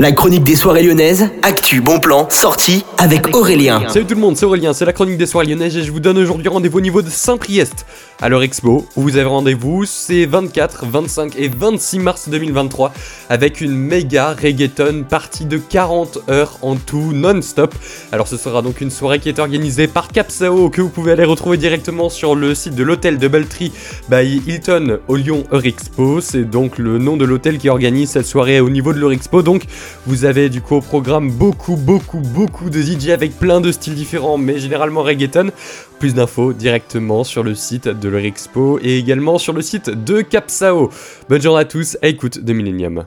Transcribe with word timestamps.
La 0.00 0.12
chronique 0.12 0.44
des 0.44 0.56
soirées 0.56 0.82
lyonnaises, 0.82 1.28
actu, 1.42 1.82
bon 1.82 2.00
plan, 2.00 2.26
sortie 2.30 2.86
avec 2.96 3.36
Aurélien. 3.36 3.82
Salut 3.90 4.06
tout 4.06 4.14
le 4.14 4.20
monde, 4.22 4.34
c'est 4.34 4.46
Aurélien, 4.46 4.72
c'est 4.72 4.86
la 4.86 4.94
chronique 4.94 5.18
des 5.18 5.26
soirées 5.26 5.46
lyonnaises 5.46 5.76
et 5.76 5.82
je 5.82 5.92
vous 5.92 6.00
donne 6.00 6.16
aujourd'hui 6.16 6.48
rendez-vous 6.48 6.78
au 6.78 6.80
niveau 6.80 7.02
de 7.02 7.10
Saint-Priest 7.10 7.84
à 8.20 8.28
leur 8.28 8.42
expo 8.42 8.86
où 8.96 9.02
vous 9.02 9.16
avez 9.16 9.28
rendez-vous, 9.28 9.84
c'est 9.84 10.26
24, 10.26 10.86
25 10.86 11.36
et 11.36 11.48
26 11.48 11.98
mars 11.98 12.28
2023 12.28 12.92
avec 13.28 13.60
une 13.60 13.74
méga 13.76 14.34
reggaeton 14.34 15.04
partie 15.08 15.44
de 15.44 15.58
40 15.58 16.30
heures 16.30 16.58
en 16.62 16.76
tout 16.76 17.12
non-stop. 17.12 17.74
Alors 18.12 18.28
ce 18.28 18.36
sera 18.36 18.62
donc 18.62 18.80
une 18.80 18.90
soirée 18.90 19.18
qui 19.18 19.28
est 19.28 19.38
organisée 19.38 19.86
par 19.86 20.08
Capsao 20.08 20.70
que 20.70 20.80
vous 20.80 20.88
pouvez 20.88 21.12
aller 21.12 21.24
retrouver 21.24 21.56
directement 21.56 22.08
sur 22.08 22.34
le 22.34 22.54
site 22.54 22.74
de 22.74 22.82
l'hôtel 22.82 23.18
de 23.18 23.28
Beltry 23.28 23.72
by 24.08 24.42
Hilton 24.46 24.98
au 25.08 25.16
Lyon 25.16 25.44
Eurexpo. 25.50 26.20
C'est 26.20 26.44
donc 26.44 26.78
le 26.78 26.98
nom 26.98 27.16
de 27.16 27.24
l'hôtel 27.24 27.58
qui 27.58 27.68
organise 27.68 28.10
cette 28.10 28.26
soirée 28.26 28.60
au 28.60 28.70
niveau 28.70 28.92
de 28.92 28.98
l'Eurexpo 28.98 29.42
donc 29.42 29.64
vous 30.06 30.24
avez 30.24 30.48
du 30.48 30.60
coup 30.60 30.76
au 30.76 30.80
programme 30.80 31.30
beaucoup, 31.30 31.76
beaucoup, 31.76 32.18
beaucoup 32.18 32.70
de 32.70 32.80
DJ 32.80 33.08
avec 33.10 33.38
plein 33.38 33.60
de 33.60 33.72
styles 33.72 33.94
différents, 33.94 34.38
mais 34.38 34.58
généralement 34.58 35.02
reggaeton. 35.02 35.50
Plus 35.98 36.14
d'infos 36.14 36.52
directement 36.52 37.24
sur 37.24 37.42
le 37.42 37.54
site 37.54 37.88
de 37.88 38.08
leur 38.10 38.24
expo 38.24 38.78
et 38.82 38.98
également 38.98 39.38
sur 39.38 39.52
le 39.52 39.62
site 39.62 39.90
de 39.90 40.20
Capsao. 40.20 40.90
Bonne 41.28 41.42
journée 41.42 41.60
à 41.60 41.64
tous, 41.64 41.96
à 42.02 42.08
écoute 42.08 42.40
de 42.40 42.52
Millennium. 42.52 43.06